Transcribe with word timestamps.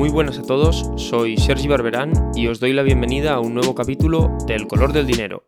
Muy 0.00 0.08
buenas 0.08 0.38
a 0.38 0.42
todos, 0.42 0.90
soy 0.96 1.36
Sergi 1.36 1.68
Barberán 1.68 2.14
y 2.34 2.46
os 2.46 2.58
doy 2.58 2.72
la 2.72 2.82
bienvenida 2.82 3.34
a 3.34 3.40
un 3.40 3.52
nuevo 3.52 3.74
capítulo 3.74 4.34
de 4.46 4.54
El 4.54 4.66
color 4.66 4.94
del 4.94 5.06
dinero. 5.06 5.44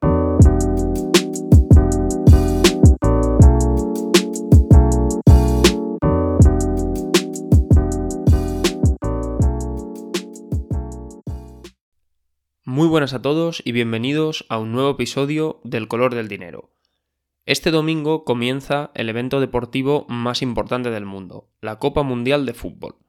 Muy 12.66 12.89
buenas 12.89 13.15
a 13.15 13.22
todos 13.22 13.62
y 13.65 13.72
bienvenidos 13.72 14.44
a 14.51 14.58
un 14.58 14.72
nuevo 14.72 14.90
episodio 14.90 15.62
del 15.65 15.89
color 15.89 16.15
del 16.15 16.29
dinero. 16.29 16.69
Este 17.47 17.71
domingo 17.71 18.27
comienza 18.27 18.91
el 18.95 19.09
evento 19.09 19.41
deportivo 19.41 20.05
más 20.11 20.43
importante 20.43 20.91
del 20.91 21.07
mundo, 21.07 21.48
la 21.62 21.79
Copa 21.79 22.03
Mundial 22.03 22.45
de 22.45 22.53
Fútbol. 22.53 23.02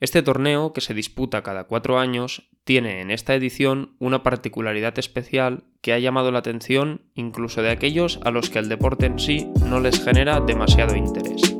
Este 0.00 0.22
torneo, 0.22 0.72
que 0.72 0.80
se 0.80 0.94
disputa 0.94 1.42
cada 1.42 1.64
cuatro 1.64 1.98
años, 1.98 2.48
tiene 2.62 3.00
en 3.00 3.10
esta 3.10 3.34
edición 3.34 3.96
una 3.98 4.22
particularidad 4.22 4.96
especial 4.98 5.64
que 5.80 5.92
ha 5.92 5.98
llamado 5.98 6.30
la 6.30 6.38
atención 6.38 7.02
incluso 7.14 7.62
de 7.62 7.70
aquellos 7.70 8.20
a 8.24 8.30
los 8.30 8.48
que 8.48 8.60
el 8.60 8.68
deporte 8.68 9.06
en 9.06 9.18
sí 9.18 9.50
no 9.66 9.80
les 9.80 10.02
genera 10.02 10.38
demasiado 10.40 10.94
interés. 10.94 11.56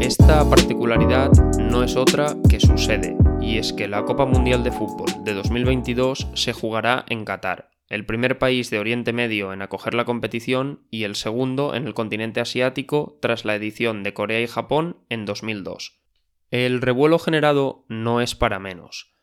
Esta 0.00 0.48
particularidad 0.48 1.30
no 1.60 1.84
es 1.84 1.94
otra 1.94 2.34
que 2.48 2.58
su 2.58 2.76
sede, 2.78 3.16
y 3.40 3.58
es 3.58 3.72
que 3.72 3.86
la 3.86 4.04
Copa 4.04 4.26
Mundial 4.26 4.64
de 4.64 4.72
Fútbol 4.72 5.22
de 5.22 5.34
2022 5.34 6.28
se 6.34 6.52
jugará 6.52 7.04
en 7.08 7.24
Qatar, 7.24 7.70
el 7.88 8.06
primer 8.06 8.38
país 8.38 8.70
de 8.70 8.80
Oriente 8.80 9.12
Medio 9.12 9.52
en 9.52 9.62
acoger 9.62 9.94
la 9.94 10.04
competición 10.04 10.80
y 10.90 11.04
el 11.04 11.14
segundo 11.14 11.76
en 11.76 11.86
el 11.86 11.94
continente 11.94 12.40
asiático 12.40 13.18
tras 13.20 13.44
la 13.44 13.54
edición 13.54 14.02
de 14.02 14.14
Corea 14.14 14.40
y 14.40 14.48
Japón 14.48 14.96
en 15.10 15.26
2002. 15.26 16.01
El 16.52 16.82
revuelo 16.82 17.18
generado 17.18 17.86
no 17.88 18.20
es 18.20 18.34
para 18.34 18.58
menos. 18.58 19.14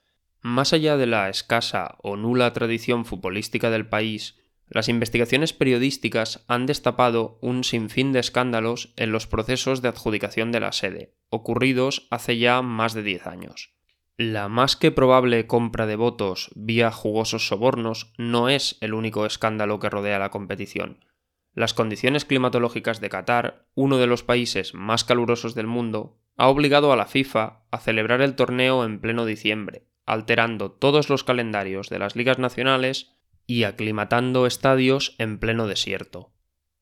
Más 0.41 0.73
allá 0.73 0.97
de 0.97 1.05
la 1.05 1.29
escasa 1.29 1.95
o 2.01 2.15
nula 2.17 2.51
tradición 2.53 3.05
futbolística 3.05 3.69
del 3.69 3.87
país, 3.87 4.39
las 4.67 4.89
investigaciones 4.89 5.53
periodísticas 5.53 6.43
han 6.47 6.65
destapado 6.65 7.37
un 7.43 7.63
sinfín 7.63 8.13
de 8.13 8.19
escándalos 8.19 8.93
en 8.95 9.11
los 9.11 9.27
procesos 9.27 9.83
de 9.83 9.89
adjudicación 9.89 10.51
de 10.51 10.59
la 10.59 10.71
sede, 10.71 11.13
ocurridos 11.29 12.07
hace 12.09 12.39
ya 12.39 12.63
más 12.63 12.95
de 12.95 13.03
10 13.03 13.27
años. 13.27 13.75
La 14.17 14.49
más 14.49 14.75
que 14.75 14.89
probable 14.89 15.45
compra 15.45 15.85
de 15.85 15.97
votos 15.97 16.49
vía 16.55 16.91
jugosos 16.91 17.47
sobornos 17.47 18.11
no 18.17 18.49
es 18.49 18.79
el 18.81 18.95
único 18.95 19.27
escándalo 19.27 19.77
que 19.77 19.91
rodea 19.91 20.17
la 20.17 20.31
competición. 20.31 21.05
Las 21.53 21.75
condiciones 21.75 22.25
climatológicas 22.25 22.99
de 23.01 23.09
Qatar, 23.09 23.67
uno 23.75 23.99
de 23.99 24.07
los 24.07 24.23
países 24.23 24.73
más 24.73 25.03
calurosos 25.03 25.53
del 25.53 25.67
mundo, 25.67 26.19
ha 26.39 26.47
obligado 26.47 26.93
a 26.93 26.95
la 26.95 27.05
FIFA 27.05 27.63
a 27.69 27.79
celebrar 27.79 28.21
el 28.21 28.35
torneo 28.35 28.85
en 28.85 29.01
pleno 29.01 29.25
diciembre, 29.25 29.83
alterando 30.05 30.71
todos 30.71 31.09
los 31.09 31.25
calendarios 31.25 31.89
de 31.89 31.99
las 31.99 32.15
ligas 32.15 32.39
nacionales 32.39 33.11
y 33.45 33.65
aclimatando 33.65 34.47
estadios 34.47 35.15
en 35.17 35.37
pleno 35.37 35.67
desierto. 35.67 36.31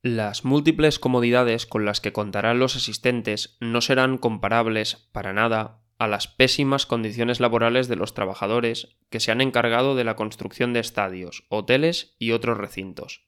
Las 0.03 0.45
múltiples 0.45 0.99
comodidades 0.99 1.65
con 1.65 1.85
las 1.85 2.01
que 2.01 2.13
contarán 2.13 2.59
los 2.59 2.75
asistentes 2.75 3.57
no 3.59 3.81
serán 3.81 4.19
comparables 4.19 5.09
para 5.11 5.33
nada 5.33 5.81
a 5.97 6.07
las 6.07 6.27
pésimas 6.27 6.85
condiciones 6.85 7.39
laborales 7.39 7.87
de 7.87 7.95
los 7.95 8.13
trabajadores 8.13 8.95
que 9.09 9.19
se 9.19 9.31
han 9.31 9.41
encargado 9.41 9.95
de 9.95 10.03
la 10.03 10.15
construcción 10.15 10.71
de 10.73 10.81
estadios, 10.81 11.45
hoteles 11.49 12.15
y 12.19 12.31
otros 12.31 12.59
recintos. 12.59 13.25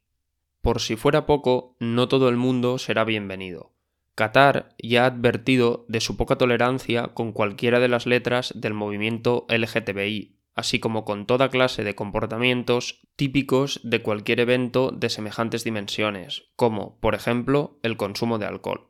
Por 0.61 0.79
si 0.79 0.95
fuera 0.95 1.25
poco, 1.25 1.75
no 1.79 2.07
todo 2.07 2.29
el 2.29 2.37
mundo 2.37 2.77
será 2.77 3.03
bienvenido. 3.03 3.73
Qatar 4.19 4.75
ya 4.77 5.03
ha 5.03 5.05
advertido 5.05 5.85
de 5.87 6.01
su 6.01 6.17
poca 6.17 6.35
tolerancia 6.35 7.07
con 7.13 7.31
cualquiera 7.31 7.79
de 7.79 7.87
las 7.87 8.05
letras 8.05 8.51
del 8.53 8.73
movimiento 8.73 9.47
LGTBI, 9.47 10.35
así 10.55 10.81
como 10.81 11.05
con 11.05 11.25
toda 11.25 11.47
clase 11.47 11.85
de 11.85 11.95
comportamientos 11.95 13.07
típicos 13.15 13.79
de 13.81 14.01
cualquier 14.01 14.41
evento 14.41 14.91
de 14.91 15.09
semejantes 15.09 15.63
dimensiones, 15.63 16.49
como, 16.57 16.99
por 16.99 17.15
ejemplo, 17.15 17.79
el 17.81 17.95
consumo 17.95 18.39
de 18.39 18.47
alcohol. 18.47 18.89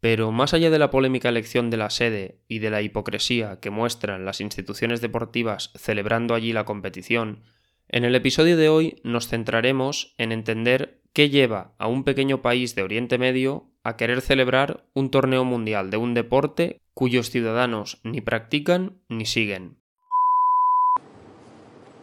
Pero 0.00 0.32
más 0.32 0.52
allá 0.52 0.68
de 0.68 0.80
la 0.80 0.90
polémica 0.90 1.28
elección 1.28 1.70
de 1.70 1.76
la 1.76 1.90
sede 1.90 2.42
y 2.48 2.58
de 2.58 2.70
la 2.70 2.82
hipocresía 2.82 3.60
que 3.60 3.70
muestran 3.70 4.24
las 4.24 4.40
instituciones 4.40 5.00
deportivas 5.00 5.70
celebrando 5.76 6.34
allí 6.34 6.52
la 6.52 6.64
competición, 6.64 7.44
en 7.86 8.02
el 8.02 8.16
episodio 8.16 8.56
de 8.56 8.68
hoy 8.68 9.00
nos 9.04 9.28
centraremos 9.28 10.16
en 10.18 10.32
entender 10.32 11.02
qué 11.12 11.30
lleva 11.30 11.76
a 11.78 11.86
un 11.86 12.02
pequeño 12.02 12.42
país 12.42 12.74
de 12.74 12.82
Oriente 12.82 13.16
Medio 13.16 13.70
a 13.84 13.96
querer 13.96 14.22
celebrar 14.22 14.84
un 14.94 15.10
torneo 15.10 15.44
mundial 15.44 15.90
de 15.90 15.98
un 15.98 16.14
deporte 16.14 16.80
cuyos 16.94 17.30
ciudadanos 17.30 18.00
ni 18.02 18.20
practican 18.20 19.02
ni 19.08 19.26
siguen. 19.26 19.78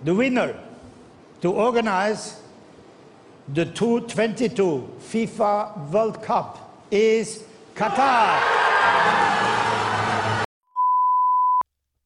The 0.06 0.12
winner 0.12 0.56
to 1.42 1.52
organize 1.52 2.38
the 3.54 3.66
2022 3.66 5.00
FIFA 5.00 5.90
World 5.92 6.18
Cup 6.26 6.58
is 6.92 7.46
Qatar. 7.76 8.40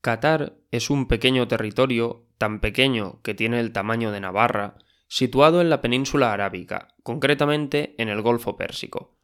Qatar 0.01 0.53
es 0.71 0.89
un 0.89 1.07
pequeño 1.07 1.47
territorio, 1.47 2.27
tan 2.37 2.59
pequeño 2.59 3.21
que 3.23 3.33
tiene 3.33 3.59
el 3.59 3.73
tamaño 3.73 4.11
de 4.11 4.19
Navarra, 4.19 4.77
situado 5.07 5.61
en 5.61 5.69
la 5.69 5.81
península 5.81 6.31
arábica, 6.31 6.89
concretamente 7.03 7.95
en 7.97 8.09
el 8.09 8.21
Golfo 8.21 8.55
Pérsico. 8.55 9.14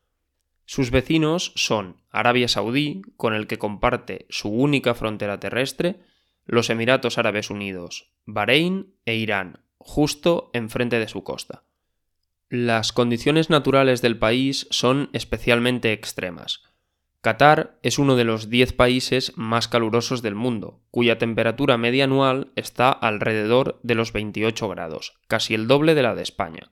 Sus 0.74 0.90
vecinos 0.90 1.52
son 1.56 1.98
Arabia 2.12 2.48
Saudí, 2.48 3.02
con 3.18 3.34
el 3.34 3.46
que 3.46 3.58
comparte 3.58 4.26
su 4.30 4.48
única 4.48 4.94
frontera 4.94 5.38
terrestre, 5.38 6.00
los 6.46 6.70
Emiratos 6.70 7.18
Árabes 7.18 7.50
Unidos, 7.50 8.14
Bahrein 8.26 8.94
e 9.06 9.16
Irán, 9.16 9.60
justo 9.80 10.50
enfrente 10.54 10.98
de 10.98 11.10
su 11.10 11.26
costa. 11.26 11.64
Las 12.48 12.94
condiciones 12.94 13.50
naturales 13.50 14.02
del 14.02 14.18
país 14.18 14.68
son 14.72 15.10
especialmente 15.12 15.92
extremas. 15.92 16.64
Qatar 17.20 17.78
es 17.84 18.00
uno 18.00 18.16
de 18.16 18.24
los 18.24 18.50
10 18.50 18.72
países 18.72 19.34
más 19.36 19.68
calurosos 19.68 20.22
del 20.22 20.36
mundo, 20.36 20.80
cuya 20.90 21.18
temperatura 21.18 21.78
media 21.78 22.06
anual 22.06 22.54
está 22.56 22.94
alrededor 22.94 23.82
de 23.84 23.96
los 23.96 24.14
28 24.14 24.70
grados, 24.70 25.20
casi 25.28 25.54
el 25.54 25.68
doble 25.68 25.96
de 25.96 26.04
la 26.04 26.16
de 26.16 26.24
España. 26.24 26.72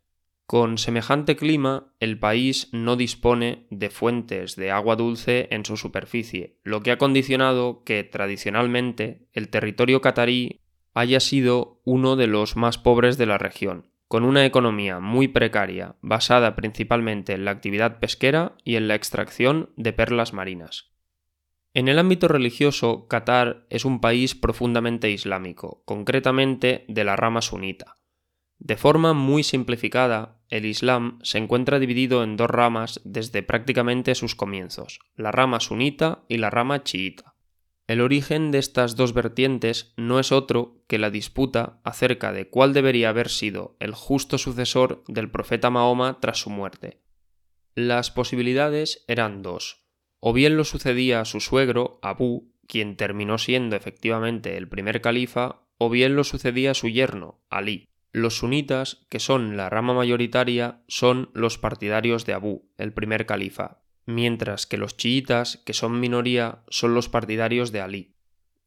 Con 0.50 0.80
semejante 0.80 1.36
clima, 1.36 1.94
el 2.00 2.18
país 2.18 2.70
no 2.72 2.96
dispone 2.96 3.68
de 3.70 3.92
fuentes 3.92 4.56
de 4.56 4.72
agua 4.72 4.96
dulce 4.96 5.48
en 5.52 5.64
su 5.64 5.78
superficie, 5.78 6.58
lo 6.64 6.82
que 6.82 6.90
ha 6.90 6.98
condicionado 6.98 7.84
que 7.84 8.04
tradicionalmente 8.04 9.28
el 9.32 9.50
territorio 9.50 10.02
catarí 10.02 10.62
haya 10.96 11.20
sido 11.20 11.82
uno 11.86 12.16
de 12.16 12.26
los 12.26 12.56
más 12.56 12.80
pobres 12.80 13.20
de 13.20 13.28
la 13.28 13.38
región, 13.38 13.92
con 14.08 14.24
una 14.24 14.44
economía 14.44 15.00
muy 15.00 15.28
precaria 15.28 15.98
basada 16.02 16.56
principalmente 16.56 17.34
en 17.34 17.46
la 17.46 17.52
actividad 17.52 18.00
pesquera 18.00 18.58
y 18.64 18.76
en 18.76 18.88
la 18.88 18.96
extracción 18.96 19.70
de 19.78 19.94
perlas 19.94 20.34
marinas. 20.34 20.96
En 21.76 21.88
el 21.88 22.00
ámbito 22.00 22.28
religioso, 22.28 23.08
Qatar 23.08 23.68
es 23.70 23.86
un 23.86 24.02
país 24.02 24.34
profundamente 24.34 25.12
islámico, 25.12 25.84
concretamente 25.86 26.86
de 26.88 27.04
la 27.04 27.16
rama 27.16 27.44
sunita. 27.44 27.99
De 28.60 28.76
forma 28.76 29.14
muy 29.14 29.44
simplificada, 29.44 30.38
el 30.50 30.66
Islam 30.66 31.20
se 31.24 31.38
encuentra 31.38 31.80
dividido 31.80 32.24
en 32.24 32.36
dos 32.36 32.50
ramas 32.50 33.02
desde 33.06 33.42
prácticamente 33.42 34.16
sus 34.16 34.36
comienzos, 34.36 35.00
la 35.16 35.32
rama 35.32 35.60
sunita 35.60 36.26
y 36.28 36.38
la 36.38 36.50
rama 36.50 36.84
chiita. 36.84 37.36
El 37.88 38.02
origen 38.02 38.52
de 38.52 38.60
estas 38.60 38.96
dos 38.96 39.14
vertientes 39.14 39.94
no 39.98 40.20
es 40.20 40.32
otro 40.32 40.84
que 40.88 41.00
la 41.00 41.10
disputa 41.10 41.80
acerca 41.84 42.32
de 42.32 42.48
cuál 42.48 42.74
debería 42.74 43.10
haber 43.10 43.30
sido 43.30 43.78
el 43.80 43.96
justo 43.96 44.38
sucesor 44.38 45.04
del 45.08 45.32
profeta 45.32 45.72
Mahoma 45.72 46.20
tras 46.20 46.38
su 46.38 46.52
muerte. 46.52 47.02
Las 47.74 48.12
posibilidades 48.12 49.06
eran 49.08 49.42
dos. 49.42 49.88
O 50.20 50.34
bien 50.34 50.56
lo 50.56 50.66
sucedía 50.66 51.22
a 51.22 51.26
su 51.26 51.40
suegro, 51.40 51.98
Abu, 52.04 52.54
quien 52.68 52.96
terminó 52.96 53.40
siendo 53.40 53.76
efectivamente 53.76 54.58
el 54.58 54.68
primer 54.68 55.02
califa, 55.02 55.64
o 55.80 55.90
bien 55.90 56.16
lo 56.16 56.24
sucedía 56.24 56.72
a 56.72 56.76
su 56.76 56.90
yerno, 56.90 57.42
Ali. 57.50 57.89
Los 58.12 58.38
sunitas, 58.38 59.06
que 59.10 59.20
son 59.20 59.56
la 59.56 59.70
rama 59.70 59.94
mayoritaria, 59.94 60.82
son 60.88 61.30
los 61.34 61.58
partidarios 61.58 62.26
de 62.26 62.34
Abu, 62.34 62.70
el 62.78 62.92
primer 62.92 63.26
califa, 63.26 63.82
mientras 64.06 64.66
que 64.66 64.78
los 64.78 64.98
chiitas, 64.98 65.58
que 65.66 65.74
son 65.74 66.00
minoría, 66.00 66.64
son 66.70 66.96
los 66.96 67.08
partidarios 67.08 67.72
de 67.72 67.82
Ali. 67.82 68.16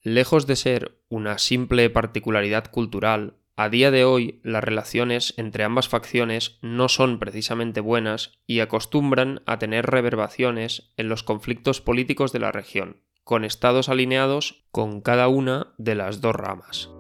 Lejos 0.03 0.47
de 0.47 0.57
ser 0.57 0.99
una 1.09 1.39
simple 1.39 1.91
particularidad 1.91 2.71
cultural, 2.71 3.35
a 3.57 3.69
día 3.69 3.91
de 3.91 4.05
hoy 4.05 4.41
las 4.43 4.65
relaciones 4.65 5.35
entre 5.37 5.65
ambas 5.65 5.89
facciones 5.89 6.59
no 6.63 6.89
son 6.89 7.19
precisamente 7.19 7.81
buenas 7.81 8.39
y 8.47 8.61
acostumbran 8.61 9.43
a 9.45 9.59
tener 9.59 9.87
reverbaciones 9.87 10.93
en 10.97 11.09
los 11.09 11.23
conflictos 11.23 11.81
políticos 11.81 12.33
de 12.33 12.39
la 12.39 12.51
región, 12.51 13.03
con 13.25 13.45
estados 13.45 13.89
alineados 13.89 14.65
con 14.71 15.01
cada 15.01 15.29
una 15.29 15.75
de 15.79 15.95
las 15.95 16.21
dos 16.21 16.35
ramas. 16.35 16.91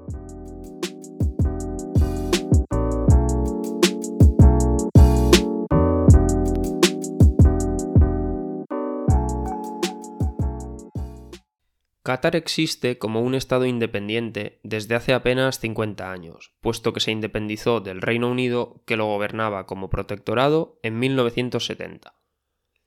Qatar 12.02 12.34
existe 12.34 12.98
como 12.98 13.20
un 13.20 13.36
Estado 13.36 13.64
independiente 13.64 14.58
desde 14.64 14.96
hace 14.96 15.12
apenas 15.12 15.60
50 15.60 16.10
años, 16.10 16.52
puesto 16.60 16.92
que 16.92 16.98
se 16.98 17.12
independizó 17.12 17.80
del 17.80 18.02
Reino 18.02 18.28
Unido 18.28 18.82
que 18.86 18.96
lo 18.96 19.06
gobernaba 19.06 19.66
como 19.66 19.88
protectorado 19.88 20.80
en 20.82 20.98
1970. 20.98 22.16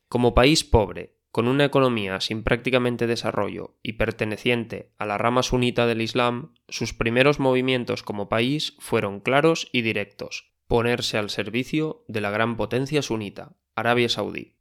Como 0.10 0.36
país 0.36 0.66
pobre, 0.66 1.16
con 1.32 1.48
una 1.48 1.64
economía 1.64 2.20
sin 2.20 2.44
prácticamente 2.44 3.08
desarrollo 3.08 3.78
y 3.82 3.94
perteneciente 3.94 4.92
a 4.98 5.06
la 5.06 5.18
rama 5.18 5.44
sunita 5.44 5.88
del 5.88 6.02
Islam, 6.02 6.54
sus 6.68 6.94
primeros 6.94 7.40
movimientos 7.40 8.04
como 8.04 8.28
país 8.28 8.76
fueron 8.80 9.22
claros 9.22 9.70
y 9.72 9.82
directos, 9.82 10.52
ponerse 10.68 11.18
al 11.18 11.30
servicio 11.30 12.04
de 12.10 12.20
la 12.20 12.32
gran 12.32 12.58
potencia 12.58 13.02
sunita, 13.02 13.56
Arabia 13.76 14.10
Saudí. 14.10 14.56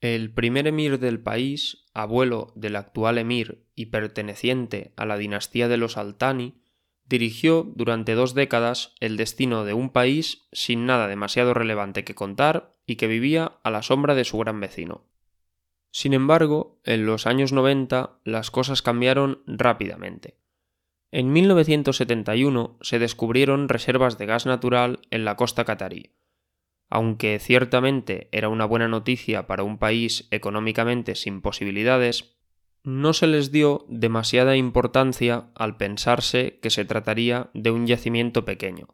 El 0.00 0.32
primer 0.32 0.66
emir 0.66 0.98
del 0.98 1.20
país, 1.20 1.81
abuelo 1.94 2.52
del 2.54 2.76
actual 2.76 3.18
emir 3.18 3.66
y 3.74 3.86
perteneciente 3.86 4.92
a 4.96 5.06
la 5.06 5.16
dinastía 5.16 5.68
de 5.68 5.76
los 5.76 5.96
Altani, 5.96 6.62
dirigió 7.04 7.70
durante 7.74 8.14
dos 8.14 8.34
décadas 8.34 8.94
el 9.00 9.16
destino 9.16 9.64
de 9.64 9.74
un 9.74 9.90
país 9.90 10.48
sin 10.52 10.86
nada 10.86 11.08
demasiado 11.08 11.52
relevante 11.54 12.04
que 12.04 12.14
contar 12.14 12.74
y 12.86 12.96
que 12.96 13.06
vivía 13.06 13.58
a 13.62 13.70
la 13.70 13.82
sombra 13.82 14.14
de 14.14 14.24
su 14.24 14.38
gran 14.38 14.60
vecino. 14.60 15.04
Sin 15.90 16.14
embargo, 16.14 16.80
en 16.84 17.04
los 17.04 17.26
años 17.26 17.52
90 17.52 18.18
las 18.24 18.50
cosas 18.50 18.80
cambiaron 18.80 19.42
rápidamente. 19.46 20.38
En 21.10 21.30
1971 21.32 22.78
se 22.80 22.98
descubrieron 22.98 23.68
reservas 23.68 24.16
de 24.16 24.24
gas 24.24 24.46
natural 24.46 25.00
en 25.10 25.26
la 25.26 25.36
costa 25.36 25.66
catarí, 25.66 26.14
aunque 26.92 27.38
ciertamente 27.38 28.28
era 28.32 28.50
una 28.50 28.66
buena 28.66 28.86
noticia 28.86 29.46
para 29.46 29.62
un 29.62 29.78
país 29.78 30.28
económicamente 30.30 31.14
sin 31.14 31.40
posibilidades, 31.40 32.36
no 32.84 33.14
se 33.14 33.26
les 33.26 33.50
dio 33.50 33.86
demasiada 33.88 34.58
importancia 34.58 35.46
al 35.54 35.78
pensarse 35.78 36.58
que 36.60 36.68
se 36.68 36.84
trataría 36.84 37.48
de 37.54 37.70
un 37.70 37.86
yacimiento 37.86 38.44
pequeño. 38.44 38.88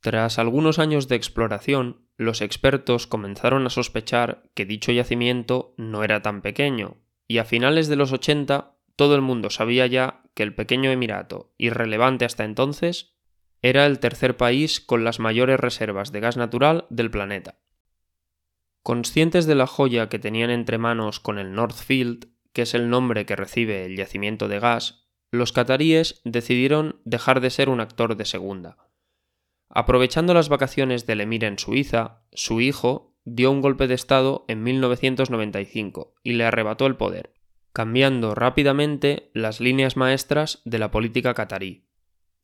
Tras 0.00 0.40
algunos 0.40 0.80
años 0.80 1.06
de 1.06 1.14
exploración, 1.14 2.08
los 2.16 2.40
expertos 2.40 3.06
comenzaron 3.06 3.64
a 3.64 3.70
sospechar 3.70 4.50
que 4.54 4.66
dicho 4.66 4.90
yacimiento 4.90 5.72
no 5.76 6.02
era 6.02 6.22
tan 6.22 6.42
pequeño, 6.42 6.96
y 7.28 7.38
a 7.38 7.44
finales 7.44 7.86
de 7.86 7.94
los 7.94 8.10
80 8.10 8.74
todo 8.96 9.14
el 9.14 9.20
mundo 9.20 9.50
sabía 9.50 9.86
ya 9.86 10.24
que 10.34 10.42
el 10.42 10.56
pequeño 10.56 10.90
emirato, 10.90 11.52
irrelevante 11.58 12.24
hasta 12.24 12.42
entonces, 12.42 13.14
era 13.62 13.86
el 13.86 13.98
tercer 13.98 14.36
país 14.36 14.80
con 14.80 15.04
las 15.04 15.20
mayores 15.20 15.60
reservas 15.60 16.12
de 16.12 16.20
gas 16.20 16.36
natural 16.36 16.86
del 16.90 17.10
planeta. 17.10 17.60
Conscientes 18.82 19.46
de 19.46 19.54
la 19.54 19.66
joya 19.66 20.08
que 20.08 20.18
tenían 20.18 20.50
entre 20.50 20.78
manos 20.78 21.20
con 21.20 21.38
el 21.38 21.52
Northfield, 21.52 22.28
que 22.52 22.62
es 22.62 22.74
el 22.74 22.88
nombre 22.88 23.26
que 23.26 23.36
recibe 23.36 23.84
el 23.84 23.96
yacimiento 23.96 24.48
de 24.48 24.58
gas, 24.58 25.06
los 25.30 25.52
cataríes 25.52 26.22
decidieron 26.24 27.00
dejar 27.04 27.40
de 27.40 27.50
ser 27.50 27.68
un 27.68 27.80
actor 27.80 28.16
de 28.16 28.24
segunda. 28.24 28.78
Aprovechando 29.68 30.34
las 30.34 30.48
vacaciones 30.48 31.06
del 31.06 31.20
emir 31.20 31.44
en 31.44 31.58
Suiza, 31.58 32.24
su 32.32 32.60
hijo 32.60 33.16
dio 33.24 33.50
un 33.52 33.60
golpe 33.60 33.86
de 33.86 33.94
Estado 33.94 34.44
en 34.48 34.62
1995 34.62 36.14
y 36.24 36.32
le 36.32 36.44
arrebató 36.44 36.86
el 36.86 36.96
poder, 36.96 37.34
cambiando 37.72 38.34
rápidamente 38.34 39.30
las 39.34 39.60
líneas 39.60 39.96
maestras 39.96 40.62
de 40.64 40.78
la 40.78 40.90
política 40.90 41.34
catarí. 41.34 41.89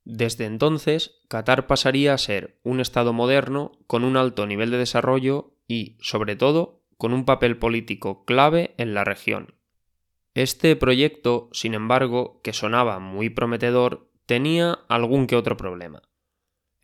Desde 0.06 0.44
entonces, 0.44 1.18
Qatar 1.26 1.66
pasaría 1.66 2.14
a 2.14 2.18
ser 2.18 2.60
un 2.62 2.78
Estado 2.78 3.12
moderno 3.12 3.72
con 3.88 4.04
un 4.04 4.16
alto 4.16 4.46
nivel 4.46 4.70
de 4.70 4.78
desarrollo 4.78 5.56
y, 5.66 5.96
sobre 6.00 6.36
todo, 6.36 6.84
con 6.96 7.12
un 7.12 7.24
papel 7.24 7.58
político 7.58 8.24
clave 8.24 8.72
en 8.78 8.94
la 8.94 9.02
región. 9.02 9.56
Este 10.32 10.76
proyecto, 10.76 11.50
sin 11.52 11.74
embargo, 11.74 12.40
que 12.44 12.52
sonaba 12.52 13.00
muy 13.00 13.30
prometedor, 13.30 14.08
tenía 14.26 14.78
algún 14.86 15.26
que 15.26 15.34
otro 15.34 15.56
problema. 15.56 16.02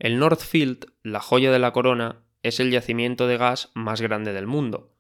El 0.01 0.19
Northfield, 0.19 0.87
la 1.05 1.21
joya 1.21 1.53
de 1.53 1.61
la 1.61 1.73
corona, 1.73 2.25
es 2.43 2.59
el 2.59 2.73
yacimiento 2.73 3.29
de 3.29 3.37
gas 3.37 3.71
más 3.75 4.01
grande 4.01 4.33
del 4.33 4.49
mundo. 4.49 4.97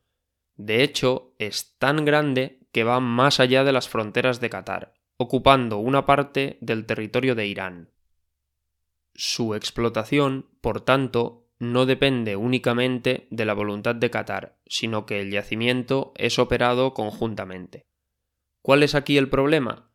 De 0.54 0.84
hecho, 0.84 1.34
es 1.38 1.76
tan 1.78 2.04
grande 2.04 2.60
que 2.70 2.84
va 2.84 3.00
más 3.00 3.40
allá 3.40 3.64
de 3.64 3.72
las 3.72 3.88
fronteras 3.88 4.40
de 4.40 4.48
Qatar, 4.48 4.94
ocupando 5.16 5.78
una 5.78 6.06
parte 6.06 6.58
del 6.60 6.86
territorio 6.86 7.34
de 7.34 7.48
Irán. 7.48 7.91
Su 9.14 9.54
explotación, 9.54 10.46
por 10.60 10.80
tanto, 10.80 11.48
no 11.58 11.86
depende 11.86 12.34
únicamente 12.36 13.28
de 13.30 13.44
la 13.44 13.54
voluntad 13.54 13.94
de 13.94 14.10
Qatar, 14.10 14.58
sino 14.66 15.06
que 15.06 15.20
el 15.20 15.30
yacimiento 15.30 16.12
es 16.16 16.38
operado 16.38 16.92
conjuntamente. 16.92 17.86
¿Cuál 18.62 18.82
es 18.82 18.94
aquí 18.94 19.16
el 19.16 19.28
problema? 19.28 19.90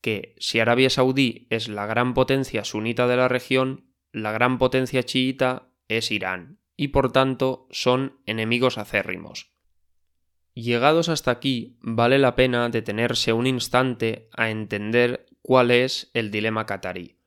Que 0.00 0.34
si 0.38 0.60
Arabia 0.60 0.90
Saudí 0.90 1.46
es 1.50 1.68
la 1.68 1.86
gran 1.86 2.14
potencia 2.14 2.64
sunita 2.64 3.06
de 3.06 3.16
la 3.16 3.28
región, 3.28 3.94
la 4.12 4.32
gran 4.32 4.58
potencia 4.58 5.02
chiita 5.02 5.70
es 5.88 6.10
Irán, 6.10 6.60
y 6.76 6.88
por 6.88 7.12
tanto 7.12 7.68
son 7.70 8.20
enemigos 8.26 8.78
acérrimos. 8.78 9.52
Llegados 10.54 11.08
hasta 11.08 11.30
aquí, 11.30 11.78
vale 11.80 12.18
la 12.18 12.34
pena 12.34 12.68
detenerse 12.68 13.32
un 13.32 13.46
instante 13.46 14.28
a 14.32 14.50
entender 14.50 15.26
cuál 15.40 15.70
es 15.70 16.10
el 16.14 16.30
dilema 16.30 16.66
catarí. 16.66 17.17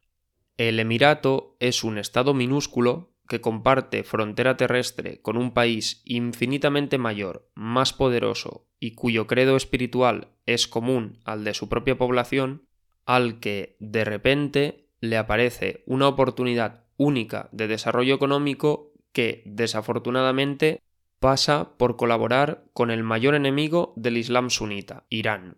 El 0.58 0.80
Emirato 0.80 1.56
es 1.60 1.84
un 1.84 1.98
estado 1.98 2.34
minúsculo 2.34 3.12
que 3.28 3.42
comparte 3.42 4.04
frontera 4.04 4.58
terrestre 4.58 5.22
con 5.22 5.38
un 5.38 5.54
país 5.54 6.02
infinitamente 6.06 6.98
mayor, 6.98 7.50
más 7.56 7.94
poderoso 7.94 8.68
y 8.80 8.94
cuyo 8.94 9.26
credo 9.28 9.56
espiritual 9.56 10.30
es 10.46 10.68
común 10.68 11.20
al 11.24 11.44
de 11.44 11.54
su 11.54 11.70
propia 11.70 11.98
población, 11.98 12.68
al 13.06 13.40
que 13.40 13.78
de 13.80 14.04
repente 14.04 14.90
le 15.00 15.18
aparece 15.18 15.84
una 15.86 16.08
oportunidad 16.08 16.84
única 16.98 17.50
de 17.52 17.68
desarrollo 17.68 18.14
económico 18.14 18.92
que, 19.14 19.44
desafortunadamente, 19.46 20.82
pasa 21.20 21.78
por 21.78 21.96
colaborar 21.96 22.66
con 22.74 22.92
el 22.92 23.04
mayor 23.04 23.36
enemigo 23.36 23.94
del 23.96 24.18
Islam 24.18 24.50
sunita, 24.50 25.06
Irán. 25.10 25.58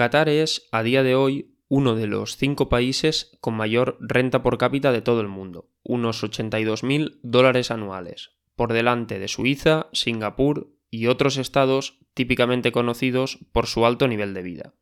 Qatar 0.00 0.30
es, 0.30 0.66
a 0.72 0.82
día 0.82 1.02
de 1.02 1.14
hoy, 1.14 1.58
uno 1.68 1.94
de 1.94 2.06
los 2.06 2.38
cinco 2.38 2.70
países 2.70 3.36
con 3.42 3.52
mayor 3.52 3.98
renta 4.00 4.42
por 4.42 4.56
cápita 4.56 4.92
de 4.92 5.02
todo 5.02 5.20
el 5.20 5.28
mundo, 5.28 5.68
unos 5.82 6.24
82.000 6.24 7.18
dólares 7.22 7.70
anuales, 7.70 8.30
por 8.56 8.72
delante 8.72 9.18
de 9.18 9.28
Suiza, 9.28 9.88
Singapur 9.92 10.72
y 10.90 11.08
otros 11.08 11.36
estados 11.36 11.98
típicamente 12.14 12.72
conocidos 12.72 13.40
por 13.52 13.66
su 13.66 13.84
alto 13.84 14.08
nivel 14.08 14.32
de 14.32 14.40
vida. 14.40 14.74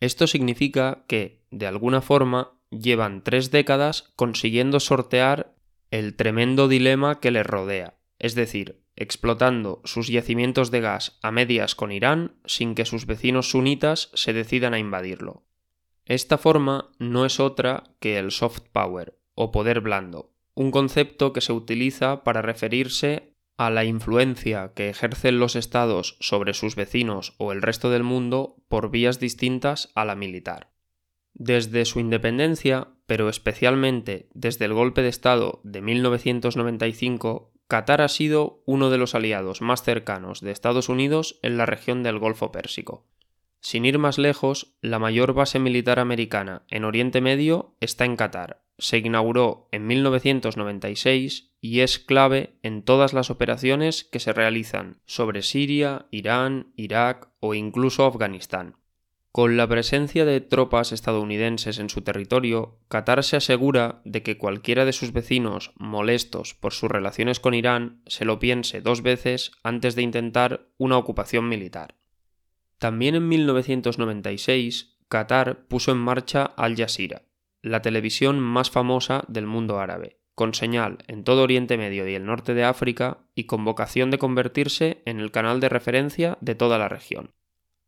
Esto 0.00 0.26
significa 0.26 1.06
que, 1.08 1.46
de 1.50 1.66
alguna 1.66 2.02
forma, 2.02 2.52
llevan 2.68 3.24
tres 3.24 3.50
décadas 3.50 4.12
consiguiendo 4.14 4.78
sortear 4.78 5.54
el 5.90 6.16
tremendo 6.16 6.68
dilema 6.68 7.18
que 7.18 7.30
les 7.30 7.46
rodea, 7.46 7.96
es 8.18 8.34
decir, 8.34 8.83
explotando 8.96 9.80
sus 9.84 10.08
yacimientos 10.08 10.70
de 10.70 10.80
gas 10.80 11.18
a 11.22 11.30
medias 11.30 11.74
con 11.74 11.92
Irán 11.92 12.36
sin 12.44 12.74
que 12.74 12.84
sus 12.84 13.06
vecinos 13.06 13.50
sunitas 13.50 14.10
se 14.14 14.32
decidan 14.32 14.74
a 14.74 14.78
invadirlo. 14.78 15.44
Esta 16.04 16.38
forma 16.38 16.90
no 16.98 17.24
es 17.24 17.40
otra 17.40 17.84
que 17.98 18.18
el 18.18 18.30
soft 18.30 18.62
power, 18.72 19.18
o 19.34 19.50
poder 19.50 19.80
blando, 19.80 20.32
un 20.54 20.70
concepto 20.70 21.32
que 21.32 21.40
se 21.40 21.52
utiliza 21.52 22.22
para 22.24 22.42
referirse 22.42 23.34
a 23.56 23.70
la 23.70 23.84
influencia 23.84 24.72
que 24.74 24.88
ejercen 24.88 25.38
los 25.38 25.56
estados 25.56 26.16
sobre 26.20 26.54
sus 26.54 26.74
vecinos 26.74 27.34
o 27.38 27.52
el 27.52 27.62
resto 27.62 27.90
del 27.90 28.02
mundo 28.02 28.56
por 28.68 28.90
vías 28.90 29.20
distintas 29.20 29.90
a 29.94 30.04
la 30.04 30.14
militar. 30.14 30.72
Desde 31.34 31.84
su 31.84 32.00
independencia, 32.00 32.88
pero 33.06 33.28
especialmente 33.28 34.28
desde 34.34 34.64
el 34.66 34.72
golpe 34.72 35.02
de 35.02 35.08
Estado 35.08 35.60
de 35.64 35.82
1995, 35.82 37.53
Qatar 37.66 38.02
ha 38.02 38.08
sido 38.08 38.62
uno 38.66 38.90
de 38.90 38.98
los 38.98 39.14
aliados 39.14 39.62
más 39.62 39.82
cercanos 39.82 40.40
de 40.40 40.50
Estados 40.50 40.88
Unidos 40.88 41.38
en 41.42 41.56
la 41.56 41.66
región 41.66 42.02
del 42.02 42.18
Golfo 42.18 42.52
Pérsico. 42.52 43.06
Sin 43.60 43.86
ir 43.86 43.98
más 43.98 44.18
lejos, 44.18 44.74
la 44.82 44.98
mayor 44.98 45.32
base 45.32 45.58
militar 45.58 45.98
americana 45.98 46.64
en 46.68 46.84
Oriente 46.84 47.22
Medio 47.22 47.74
está 47.80 48.04
en 48.04 48.16
Qatar. 48.16 48.62
Se 48.76 48.98
inauguró 48.98 49.68
en 49.72 49.86
1996 49.86 51.54
y 51.62 51.80
es 51.80 51.98
clave 51.98 52.58
en 52.62 52.82
todas 52.82 53.14
las 53.14 53.30
operaciones 53.30 54.04
que 54.04 54.20
se 54.20 54.34
realizan 54.34 55.00
sobre 55.06 55.40
Siria, 55.40 56.06
Irán, 56.10 56.72
Irak 56.76 57.30
o 57.40 57.54
incluso 57.54 58.04
Afganistán. 58.04 58.76
Con 59.36 59.56
la 59.56 59.66
presencia 59.66 60.24
de 60.24 60.40
tropas 60.40 60.92
estadounidenses 60.92 61.80
en 61.80 61.90
su 61.90 62.02
territorio, 62.02 62.78
Qatar 62.86 63.24
se 63.24 63.34
asegura 63.34 64.00
de 64.04 64.22
que 64.22 64.38
cualquiera 64.38 64.84
de 64.84 64.92
sus 64.92 65.12
vecinos 65.12 65.72
molestos 65.74 66.54
por 66.54 66.72
sus 66.72 66.88
relaciones 66.88 67.40
con 67.40 67.52
Irán 67.52 68.00
se 68.06 68.24
lo 68.24 68.38
piense 68.38 68.80
dos 68.80 69.02
veces 69.02 69.50
antes 69.64 69.96
de 69.96 70.02
intentar 70.02 70.68
una 70.78 70.98
ocupación 70.98 71.48
militar. 71.48 71.96
También 72.78 73.16
en 73.16 73.26
1996, 73.26 75.00
Qatar 75.08 75.66
puso 75.66 75.90
en 75.90 75.98
marcha 75.98 76.44
Al 76.44 76.76
Jazeera, 76.76 77.22
la 77.60 77.82
televisión 77.82 78.38
más 78.38 78.70
famosa 78.70 79.24
del 79.26 79.48
mundo 79.48 79.80
árabe, 79.80 80.20
con 80.36 80.54
señal 80.54 80.98
en 81.08 81.24
todo 81.24 81.42
Oriente 81.42 81.76
Medio 81.76 82.06
y 82.08 82.14
el 82.14 82.24
norte 82.24 82.54
de 82.54 82.62
África 82.62 83.26
y 83.34 83.46
con 83.46 83.64
vocación 83.64 84.12
de 84.12 84.18
convertirse 84.18 85.02
en 85.06 85.18
el 85.18 85.32
canal 85.32 85.58
de 85.58 85.70
referencia 85.70 86.38
de 86.40 86.54
toda 86.54 86.78
la 86.78 86.88
región. 86.88 87.32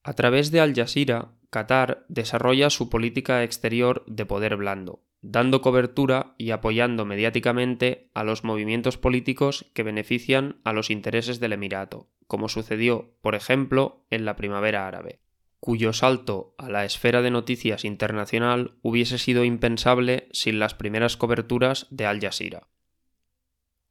A 0.06 0.12
través 0.12 0.52
de 0.52 0.60
Al 0.60 0.72
Jazeera, 0.72 1.32
Qatar 1.56 2.04
desarrolla 2.08 2.68
su 2.68 2.90
política 2.90 3.42
exterior 3.42 4.04
de 4.06 4.26
poder 4.26 4.58
blando, 4.58 5.00
dando 5.22 5.62
cobertura 5.62 6.34
y 6.36 6.50
apoyando 6.50 7.06
mediáticamente 7.06 8.10
a 8.12 8.24
los 8.24 8.44
movimientos 8.44 8.98
políticos 8.98 9.64
que 9.72 9.82
benefician 9.82 10.60
a 10.64 10.74
los 10.74 10.90
intereses 10.90 11.40
del 11.40 11.54
Emirato, 11.54 12.10
como 12.26 12.50
sucedió, 12.50 13.14
por 13.22 13.34
ejemplo, 13.34 14.04
en 14.10 14.26
la 14.26 14.36
primavera 14.36 14.86
árabe, 14.86 15.20
cuyo 15.58 15.94
salto 15.94 16.54
a 16.58 16.68
la 16.68 16.84
esfera 16.84 17.22
de 17.22 17.30
noticias 17.30 17.86
internacional 17.86 18.76
hubiese 18.82 19.16
sido 19.16 19.42
impensable 19.42 20.28
sin 20.32 20.58
las 20.58 20.74
primeras 20.74 21.16
coberturas 21.16 21.86
de 21.88 22.04
Al 22.04 22.20
Jazeera. 22.20 22.68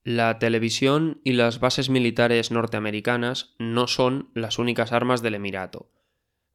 La 0.04 0.38
televisión 0.38 1.20
y 1.24 1.34
las 1.34 1.60
bases 1.60 1.90
militares 1.90 2.52
norteamericanas 2.52 3.56
no 3.58 3.88
son 3.88 4.30
las 4.36 4.60
únicas 4.60 4.92
armas 4.92 5.24
del 5.24 5.34
Emirato. 5.34 5.90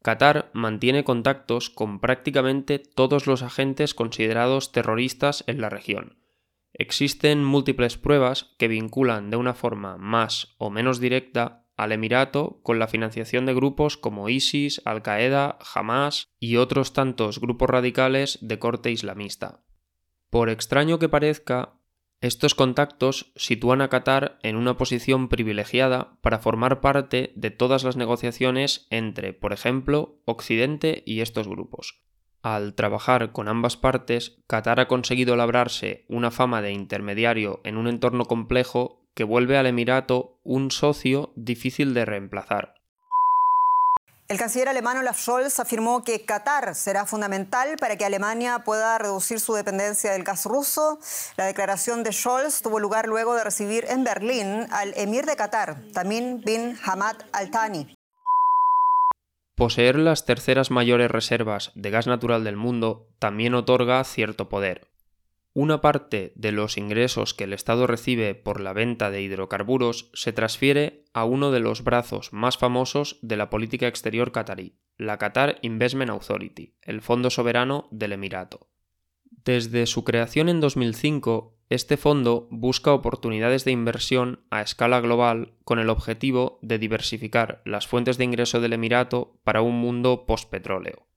Qatar 0.02 0.50
mantiene 0.54 1.04
contactos 1.04 1.68
con 1.68 2.00
prácticamente 2.00 2.78
todos 2.78 3.26
los 3.26 3.42
agentes 3.42 3.94
considerados 3.94 4.72
terroristas 4.72 5.44
en 5.46 5.60
la 5.60 5.68
región. 5.68 6.16
Existen 6.72 7.44
múltiples 7.44 7.98
pruebas 7.98 8.54
que 8.58 8.68
vinculan 8.68 9.30
de 9.30 9.36
una 9.36 9.54
forma 9.54 9.98
más 9.98 10.54
o 10.56 10.70
menos 10.70 11.00
directa 11.00 11.66
al 11.76 11.92
Emirato 11.92 12.60
con 12.62 12.78
la 12.78 12.88
financiación 12.88 13.46
de 13.46 13.54
grupos 13.54 13.96
como 13.96 14.28
ISIS, 14.28 14.80
Al-Qaeda, 14.84 15.58
Hamas 15.74 16.28
y 16.38 16.56
otros 16.56 16.92
tantos 16.92 17.40
grupos 17.40 17.68
radicales 17.68 18.38
de 18.40 18.58
corte 18.58 18.90
islamista. 18.90 19.64
Por 20.30 20.48
extraño 20.48 20.98
que 20.98 21.08
parezca, 21.08 21.79
estos 22.20 22.54
contactos 22.54 23.32
sitúan 23.34 23.80
a 23.80 23.88
Qatar 23.88 24.38
en 24.42 24.56
una 24.56 24.76
posición 24.76 25.28
privilegiada 25.28 26.18
para 26.20 26.38
formar 26.38 26.82
parte 26.82 27.32
de 27.34 27.50
todas 27.50 27.82
las 27.82 27.96
negociaciones 27.96 28.86
entre, 28.90 29.32
por 29.32 29.54
ejemplo, 29.54 30.20
Occidente 30.26 31.02
y 31.06 31.20
estos 31.20 31.48
grupos. 31.48 32.02
Al 32.42 32.74
trabajar 32.74 33.32
con 33.32 33.48
ambas 33.48 33.78
partes, 33.78 34.42
Qatar 34.46 34.80
ha 34.80 34.88
conseguido 34.88 35.34
labrarse 35.34 36.04
una 36.08 36.30
fama 36.30 36.60
de 36.60 36.72
intermediario 36.72 37.60
en 37.64 37.78
un 37.78 37.86
entorno 37.86 38.26
complejo 38.26 39.08
que 39.14 39.24
vuelve 39.24 39.56
al 39.56 39.66
Emirato 39.66 40.40
un 40.42 40.70
socio 40.70 41.32
difícil 41.36 41.94
de 41.94 42.04
reemplazar. 42.04 42.79
El 44.30 44.38
canciller 44.38 44.68
alemán 44.68 44.96
Olaf 44.96 45.18
Scholz 45.18 45.58
afirmó 45.58 46.04
que 46.04 46.24
Qatar 46.24 46.76
será 46.76 47.04
fundamental 47.04 47.74
para 47.80 47.96
que 47.96 48.04
Alemania 48.04 48.60
pueda 48.60 48.96
reducir 48.96 49.40
su 49.40 49.54
dependencia 49.54 50.12
del 50.12 50.22
gas 50.22 50.46
ruso. 50.46 51.00
La 51.36 51.46
declaración 51.46 52.04
de 52.04 52.12
Scholz 52.12 52.62
tuvo 52.62 52.78
lugar 52.78 53.08
luego 53.08 53.34
de 53.34 53.42
recibir 53.42 53.86
en 53.88 54.04
Berlín 54.04 54.68
al 54.70 54.94
emir 54.96 55.26
de 55.26 55.34
Qatar, 55.34 55.82
Tamim 55.92 56.42
bin 56.42 56.78
Hamad 56.84 57.16
Al 57.32 57.50
Thani. 57.50 57.92
Poseer 59.56 59.96
las 59.98 60.24
terceras 60.26 60.70
mayores 60.70 61.10
reservas 61.10 61.72
de 61.74 61.90
gas 61.90 62.06
natural 62.06 62.44
del 62.44 62.56
mundo 62.56 63.08
también 63.18 63.56
otorga 63.56 64.04
cierto 64.04 64.48
poder, 64.48 64.89
una 65.52 65.80
parte 65.80 66.32
de 66.36 66.52
los 66.52 66.76
ingresos 66.78 67.34
que 67.34 67.44
el 67.44 67.52
Estado 67.52 67.86
recibe 67.86 68.34
por 68.34 68.60
la 68.60 68.72
venta 68.72 69.10
de 69.10 69.22
hidrocarburos 69.22 70.10
se 70.14 70.32
transfiere 70.32 71.04
a 71.12 71.24
uno 71.24 71.50
de 71.50 71.60
los 71.60 71.82
brazos 71.82 72.32
más 72.32 72.56
famosos 72.56 73.18
de 73.22 73.36
la 73.36 73.50
política 73.50 73.88
exterior 73.88 74.30
catarí, 74.30 74.78
la 74.96 75.18
Qatar 75.18 75.58
Investment 75.62 76.10
Authority, 76.10 76.76
el 76.82 77.00
fondo 77.00 77.30
soberano 77.30 77.88
del 77.90 78.12
Emirato. 78.12 78.68
Desde 79.24 79.86
su 79.86 80.04
creación 80.04 80.48
en 80.48 80.60
2005, 80.60 81.58
este 81.68 81.96
fondo 81.96 82.46
busca 82.50 82.92
oportunidades 82.92 83.64
de 83.64 83.70
inversión 83.70 84.44
a 84.50 84.60
escala 84.60 85.00
global 85.00 85.54
con 85.64 85.78
el 85.78 85.88
objetivo 85.88 86.58
de 86.62 86.78
diversificar 86.78 87.62
las 87.64 87.86
fuentes 87.86 88.18
de 88.18 88.24
ingreso 88.24 88.60
del 88.60 88.72
Emirato 88.72 89.40
para 89.44 89.62
un 89.62 89.80
mundo 89.80 90.26
postpetróleo. 90.26 91.09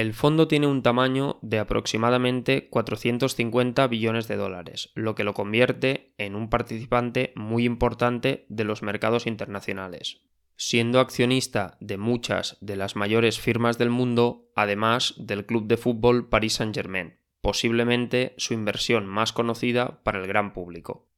El 0.00 0.14
fondo 0.14 0.48
tiene 0.48 0.66
un 0.66 0.82
tamaño 0.82 1.38
de 1.42 1.58
aproximadamente 1.58 2.70
450 2.70 3.86
billones 3.86 4.28
de 4.28 4.36
dólares, 4.36 4.92
lo 4.94 5.14
que 5.14 5.24
lo 5.24 5.34
convierte 5.34 6.14
en 6.16 6.36
un 6.36 6.48
participante 6.48 7.34
muy 7.36 7.66
importante 7.66 8.46
de 8.48 8.64
los 8.64 8.82
mercados 8.82 9.26
internacionales, 9.26 10.22
siendo 10.56 11.00
accionista 11.00 11.76
de 11.80 11.98
muchas 11.98 12.56
de 12.62 12.76
las 12.76 12.96
mayores 12.96 13.40
firmas 13.40 13.76
del 13.76 13.90
mundo, 13.90 14.50
además 14.56 15.16
del 15.18 15.44
club 15.44 15.66
de 15.66 15.76
fútbol 15.76 16.30
Paris 16.30 16.54
Saint-Germain, 16.54 17.18
posiblemente 17.42 18.32
su 18.38 18.54
inversión 18.54 19.04
más 19.04 19.34
conocida 19.34 20.02
para 20.02 20.18
el 20.18 20.26
gran 20.26 20.54
público. 20.54 21.10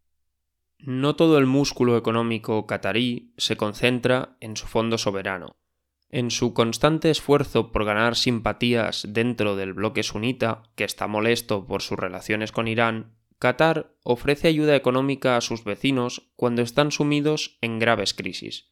No 0.81 1.15
todo 1.15 1.39
el 1.39 1.47
músculo 1.47 1.97
económico 1.97 2.67
catarí 2.67 3.33
se 3.37 3.57
concentra 3.57 4.37
en 4.41 4.57
su 4.57 4.67
fondo 4.67 4.99
soberano, 4.99 5.55
en 6.13 6.31
su 6.31 6.53
constante 6.53 7.11
esfuerzo 7.11 7.73
por 7.73 7.85
ganar 7.85 8.15
simpatías 8.15 9.07
dentro 9.09 9.57
del 9.57 9.73
bloque 9.73 10.03
sunita, 10.03 10.63
que 10.77 10.85
está 10.85 11.09
molesto 11.09 11.67
por 11.67 11.83
sus 11.83 11.99
relaciones 11.99 12.53
con 12.53 12.69
Irán, 12.69 13.17
Qatar 13.39 13.97
ofrece 14.05 14.47
ayuda 14.47 14.77
económica 14.77 15.37
a 15.37 15.41
sus 15.41 15.65
vecinos 15.65 16.31
cuando 16.37 16.63
están 16.63 16.93
sumidos 16.93 17.59
en 17.61 17.81
graves 17.81 18.15
crisis. 18.15 18.71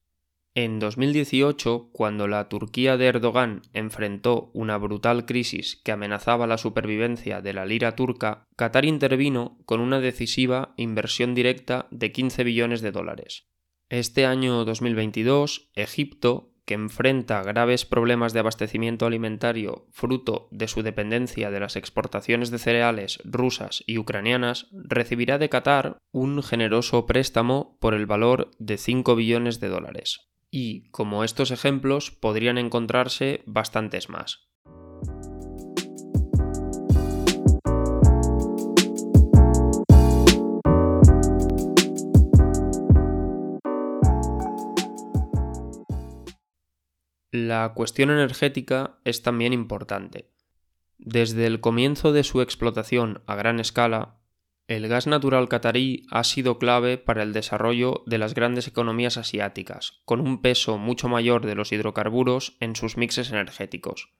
En 0.55 0.79
2018, 0.79 1.91
cuando 1.93 2.29
la 2.29 2.49
Turquía 2.49 2.97
de 2.97 3.07
Erdogan 3.07 3.63
enfrentó 3.73 4.51
una 4.53 4.77
brutal 4.79 5.27
crisis 5.27 5.81
que 5.83 5.93
amenazaba 5.93 6.47
la 6.47 6.59
supervivencia 6.59 7.41
de 7.41 7.53
la 7.53 7.67
lira 7.67 7.97
turca, 7.97 8.49
Qatar 8.57 8.85
intervino 8.85 9.59
con 9.65 9.81
una 9.81 10.01
decisiva 10.01 10.75
inversión 10.77 11.35
directa 11.35 11.89
de 11.91 12.13
15 12.13 12.45
billones 12.45 12.81
de 12.81 12.93
dólares. 12.93 13.49
Este 13.89 14.27
año 14.27 14.65
2022, 14.65 15.71
Egipto 15.75 16.50
que 16.71 16.75
enfrenta 16.75 17.43
graves 17.43 17.85
problemas 17.85 18.33
de 18.33 18.39
abastecimiento 18.39 19.05
alimentario 19.05 19.89
fruto 19.91 20.47
de 20.53 20.69
su 20.69 20.85
dependencia 20.85 21.51
de 21.51 21.59
las 21.59 21.75
exportaciones 21.75 22.53
de 22.53 22.61
cereales 22.61 23.19
rusas 23.25 23.83
y 23.89 23.99
ucranianas, 23.99 24.69
recibirá 24.71 25.39
de 25.39 25.49
Qatar 25.49 25.99
un 26.13 26.45
generoso 26.45 27.07
préstamo 27.07 27.77
por 27.81 27.93
el 27.93 28.07
valor 28.07 28.53
de 28.61 28.79
5 28.79 29.17
billones 29.17 29.59
de 29.59 29.67
dólares. 29.67 30.31
Y, 30.49 30.89
como 30.91 31.25
estos 31.25 31.51
ejemplos, 31.51 32.13
podrían 32.13 32.57
encontrarse 32.57 33.43
bastantes 33.47 34.09
más. 34.09 34.50
La 47.61 47.75
cuestión 47.75 48.09
energética 48.09 48.97
es 49.05 49.21
también 49.21 49.53
importante. 49.53 50.31
Desde 50.97 51.45
el 51.45 51.61
comienzo 51.61 52.11
de 52.11 52.25
su 52.25 52.41
explotación 52.41 53.23
a 53.27 53.35
gran 53.35 53.61
escala, 53.61 54.17
el 54.67 54.89
gas 54.89 55.07
natural 55.07 55.47
catarí 55.51 56.07
ha 56.11 56.25
sido 56.25 56.59
clave 56.59 56.97
para 56.97 57.23
el 57.23 57.35
desarrollo 57.35 58.03
de 58.07 58.17
las 58.17 58.33
grandes 58.33 58.67
economías 58.67 59.19
asiáticas, 59.19 60.01
con 60.07 60.21
un 60.21 60.41
peso 60.41 60.79
mucho 60.79 61.11
mayor 61.11 61.45
de 61.45 61.55
los 61.55 61.71
hidrocarburos 61.71 62.57
en 62.61 62.77
sus 62.77 62.97
mixes 62.97 63.31
energéticos. 63.31 64.15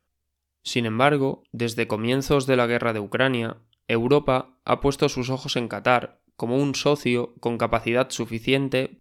Sin 0.63 0.85
embargo, 0.85 1.43
desde 1.51 1.89
comienzos 1.89 2.47
de 2.47 2.57
la 2.57 2.67
guerra 2.67 2.93
de 2.93 3.01
Ucrania, 3.01 3.57
Europa 3.89 4.61
ha 4.67 4.83
puesto 4.83 5.09
sus 5.09 5.31
ojos 5.31 5.57
en 5.57 5.69
Qatar 5.69 6.21
como 6.37 6.59
un 6.59 6.75
socio 6.75 7.33
con 7.41 7.57
capacidad 7.57 8.11
suficiente 8.11 9.01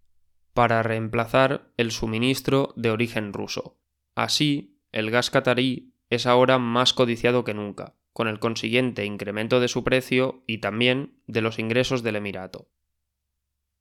para 0.53 0.81
reemplazar 0.81 1.73
el 1.75 1.91
suministro 1.91 2.73
de 2.77 2.91
origen 2.91 3.33
ruso. 3.33 3.75
Así, 4.19 4.75
el 4.91 5.11
gas 5.11 5.29
catarí 5.29 5.93
es 6.09 6.25
ahora 6.25 6.59
más 6.59 6.91
codiciado 6.91 7.45
que 7.45 7.53
nunca, 7.53 7.95
con 8.11 8.27
el 8.27 8.37
consiguiente 8.37 9.05
incremento 9.05 9.61
de 9.61 9.69
su 9.69 9.85
precio 9.85 10.43
y 10.45 10.57
también 10.57 11.13
de 11.27 11.39
los 11.39 11.57
ingresos 11.57 12.03
del 12.03 12.17
Emirato. 12.17 12.67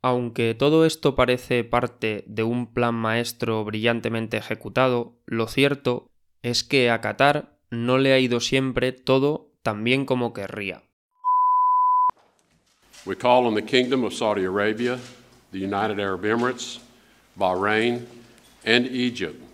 Aunque 0.00 0.54
todo 0.54 0.86
esto 0.86 1.16
parece 1.16 1.64
parte 1.64 2.22
de 2.28 2.44
un 2.44 2.72
plan 2.72 2.94
maestro 2.94 3.64
brillantemente 3.64 4.36
ejecutado, 4.36 5.18
lo 5.26 5.48
cierto 5.48 6.12
es 6.42 6.62
que 6.62 6.88
a 6.88 7.00
Qatar 7.00 7.58
no 7.70 7.98
le 7.98 8.12
ha 8.12 8.20
ido 8.20 8.38
siempre 8.38 8.92
todo 8.92 9.50
tan 9.64 9.82
bien 9.82 10.06
como 10.06 10.32
querría. 10.32 10.84
We 13.04 13.16
call 13.16 13.44
on 13.44 13.56
the 13.56 13.64
Kingdom 13.64 14.04
of 14.04 14.14
Saudi 14.14 14.44
Arabia, 14.44 15.00
the 15.50 15.58
United 15.58 15.98
Arab 15.98 16.24
Emirates, 16.24 16.80
Bahrain, 17.36 18.06
and 18.64 18.86
Egypt 18.86 19.47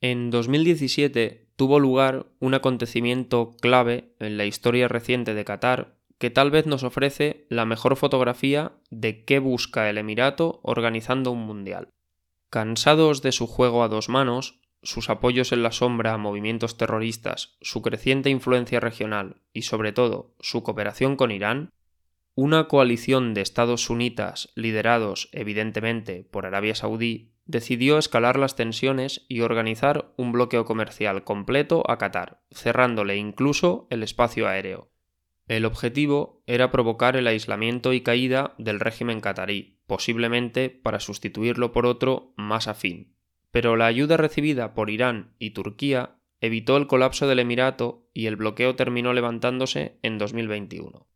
en 0.00 0.30
2017 0.30 1.46
tuvo 1.56 1.78
lugar 1.78 2.26
un 2.38 2.54
acontecimiento 2.54 3.52
clave 3.60 4.14
en 4.18 4.38
la 4.38 4.46
historia 4.46 4.88
reciente 4.88 5.34
de 5.34 5.44
Qatar 5.44 5.98
que 6.18 6.30
tal 6.30 6.50
vez 6.50 6.66
nos 6.66 6.84
ofrece 6.84 7.44
la 7.48 7.64
mejor 7.64 7.96
fotografía 7.96 8.72
de 8.90 9.24
qué 9.24 9.38
busca 9.38 9.88
el 9.88 9.98
Emirato 9.98 10.60
organizando 10.62 11.32
un 11.32 11.40
mundial. 11.40 11.88
Cansados 12.50 13.22
de 13.22 13.32
su 13.32 13.46
juego 13.46 13.82
a 13.82 13.88
dos 13.88 14.08
manos, 14.08 14.60
sus 14.82 15.08
apoyos 15.10 15.52
en 15.52 15.62
la 15.62 15.72
sombra 15.72 16.14
a 16.14 16.18
movimientos 16.18 16.76
terroristas, 16.76 17.56
su 17.60 17.80
creciente 17.82 18.28
influencia 18.30 18.80
regional 18.80 19.36
y 19.52 19.62
sobre 19.62 19.92
todo 19.92 20.34
su 20.40 20.62
cooperación 20.62 21.16
con 21.16 21.30
Irán, 21.30 21.72
una 22.34 22.68
coalición 22.68 23.34
de 23.34 23.40
estados 23.40 23.84
sunitas 23.84 24.50
liderados 24.54 25.28
evidentemente 25.32 26.24
por 26.30 26.46
Arabia 26.46 26.74
Saudí 26.74 27.32
decidió 27.46 27.98
escalar 27.98 28.38
las 28.38 28.54
tensiones 28.54 29.26
y 29.28 29.40
organizar 29.40 30.12
un 30.16 30.32
bloqueo 30.32 30.64
comercial 30.64 31.24
completo 31.24 31.82
a 31.88 31.98
Qatar, 31.98 32.40
cerrándole 32.52 33.16
incluso 33.16 33.88
el 33.90 34.02
espacio 34.02 34.46
aéreo. 34.48 34.90
El 35.48 35.64
objetivo 35.64 36.44
era 36.46 36.70
provocar 36.70 37.16
el 37.16 37.26
aislamiento 37.26 37.92
y 37.92 38.02
caída 38.02 38.54
del 38.56 38.78
régimen 38.78 39.20
qatarí, 39.20 39.80
posiblemente 39.88 40.70
para 40.70 41.00
sustituirlo 41.00 41.72
por 41.72 41.86
otro 41.86 42.32
más 42.36 42.68
afín. 42.68 43.16
Pero 43.50 43.74
la 43.74 43.86
ayuda 43.86 44.16
recibida 44.16 44.74
por 44.74 44.90
Irán 44.90 45.34
y 45.40 45.50
Turquía 45.50 46.20
evitó 46.40 46.76
el 46.76 46.86
colapso 46.86 47.26
del 47.26 47.40
Emirato 47.40 48.08
y 48.14 48.26
el 48.26 48.36
bloqueo 48.36 48.76
terminó 48.76 49.12
levantándose 49.12 49.98
en 50.02 50.18
2021. 50.18 51.09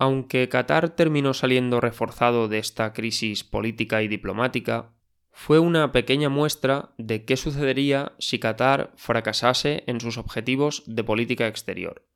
Aunque 0.00 0.48
Qatar 0.48 0.96
terminó 0.96 1.34
saliendo 1.34 1.78
reforzado 1.78 2.48
de 2.48 2.56
esta 2.56 2.94
crisis 2.94 3.44
política 3.44 4.02
y 4.02 4.08
diplomática, 4.08 4.94
fue 5.30 5.58
una 5.58 5.92
pequeña 5.92 6.30
muestra 6.30 6.94
de 6.96 7.26
qué 7.26 7.36
sucedería 7.36 8.12
si 8.18 8.38
Qatar 8.38 8.94
fracasase 8.96 9.84
en 9.86 10.00
sus 10.00 10.16
objetivos 10.16 10.84
de 10.86 11.04
política 11.04 11.48
exterior. 11.48 12.06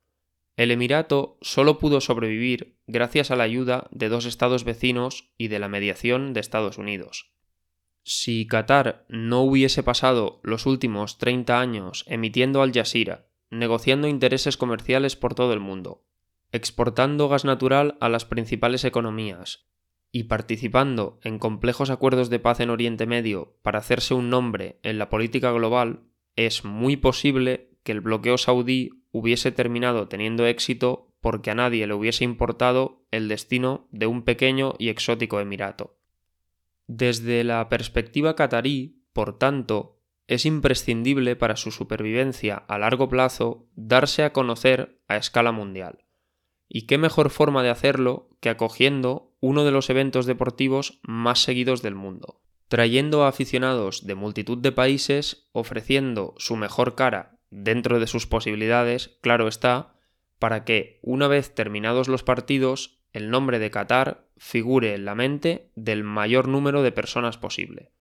El 0.57 0.71
Emirato 0.71 1.37
solo 1.41 1.77
pudo 1.77 2.01
sobrevivir 2.01 2.75
gracias 2.87 3.29
a 3.29 3.35
la 3.35 3.43
ayuda 3.43 3.87
de 3.91 4.09
dos 4.09 4.25
estados 4.25 4.63
vecinos 4.63 5.29
y 5.37 5.49
de 5.49 5.59
la 5.59 5.69
mediación 5.69 6.33
de 6.33 6.39
Estados 6.39 6.79
Unidos. 6.79 7.35
Si 8.01 8.47
Qatar 8.47 9.05
no 9.09 9.41
hubiese 9.41 9.83
pasado 9.83 10.39
los 10.41 10.65
últimos 10.65 11.19
30 11.19 11.59
años 11.59 12.03
emitiendo 12.07 12.63
Al 12.63 12.73
Jazeera, 12.73 13.27
negociando 13.51 14.07
intereses 14.07 14.57
comerciales 14.57 15.15
por 15.15 15.35
todo 15.35 15.53
el 15.53 15.59
mundo, 15.59 16.01
exportando 16.55 17.27
gas 17.27 17.43
natural 17.43 17.97
a 17.99 18.07
las 18.07 18.23
principales 18.23 18.85
economías 18.85 19.67
y 20.13 20.23
participando 20.23 21.19
en 21.21 21.37
complejos 21.37 21.89
acuerdos 21.89 22.29
de 22.29 22.39
paz 22.39 22.61
en 22.61 22.69
Oriente 22.69 23.05
Medio 23.05 23.57
para 23.61 23.79
hacerse 23.79 24.13
un 24.13 24.29
nombre 24.29 24.79
en 24.81 24.97
la 24.97 25.09
política 25.09 25.51
global, 25.51 26.03
es 26.37 26.63
muy 26.63 26.95
posible 26.95 27.71
que 27.83 27.91
el 27.91 27.99
bloqueo 27.99 28.37
saudí 28.37 29.03
hubiese 29.11 29.51
terminado 29.51 30.07
teniendo 30.07 30.45
éxito 30.45 31.13
porque 31.19 31.51
a 31.51 31.55
nadie 31.55 31.87
le 31.87 31.93
hubiese 31.93 32.23
importado 32.23 33.05
el 33.11 33.27
destino 33.27 33.89
de 33.91 34.07
un 34.07 34.23
pequeño 34.23 34.75
y 34.79 34.87
exótico 34.87 35.41
emirato. 35.41 35.97
Desde 36.87 37.43
la 37.43 37.67
perspectiva 37.67 38.37
catarí, 38.37 39.03
por 39.11 39.37
tanto, 39.37 39.99
es 40.27 40.45
imprescindible 40.45 41.35
para 41.35 41.57
su 41.57 41.71
supervivencia 41.71 42.55
a 42.55 42.77
largo 42.77 43.09
plazo 43.09 43.67
darse 43.75 44.23
a 44.23 44.31
conocer 44.31 45.01
a 45.09 45.17
escala 45.17 45.51
mundial. 45.51 46.04
Y 46.67 46.87
qué 46.87 46.97
mejor 46.97 47.29
forma 47.29 47.63
de 47.63 47.69
hacerlo 47.69 48.29
que 48.39 48.49
acogiendo 48.49 49.35
uno 49.39 49.63
de 49.63 49.71
los 49.71 49.89
eventos 49.89 50.25
deportivos 50.25 50.99
más 51.03 51.41
seguidos 51.41 51.81
del 51.81 51.95
mundo, 51.95 52.41
trayendo 52.67 53.23
a 53.23 53.27
aficionados 53.27 54.05
de 54.05 54.15
multitud 54.15 54.57
de 54.57 54.71
países, 54.71 55.49
ofreciendo 55.51 56.33
su 56.37 56.55
mejor 56.55 56.95
cara 56.95 57.39
dentro 57.51 57.99
de 57.99 58.07
sus 58.07 58.27
posibilidades, 58.27 59.17
claro 59.21 59.47
está, 59.47 59.95
para 60.39 60.65
que, 60.65 60.99
una 61.01 61.27
vez 61.27 61.53
terminados 61.53 62.07
los 62.07 62.23
partidos, 62.23 62.99
el 63.13 63.29
nombre 63.29 63.59
de 63.59 63.71
Qatar 63.71 64.27
figure 64.37 64.93
en 64.93 65.05
la 65.05 65.15
mente 65.15 65.71
del 65.75 66.03
mayor 66.03 66.47
número 66.47 66.83
de 66.83 66.91
personas 66.91 67.37
posible. 67.37 67.93